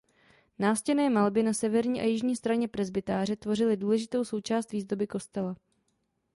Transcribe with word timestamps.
Nástěnné 0.59 1.09
malby 1.09 1.43
na 1.43 1.53
severní 1.53 2.01
a 2.01 2.03
jižní 2.03 2.35
straně 2.35 2.67
presbytáře 2.67 3.35
tvořily 3.35 3.77
důležitou 3.77 4.25
součást 4.25 4.71
výzdoby 4.71 5.07
kostela. 5.07 5.55